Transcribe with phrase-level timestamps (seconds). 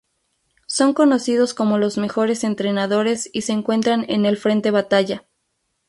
[0.65, 5.27] Son conocidos como los mejores entrenadores y se encuentran en el Frente Batalla.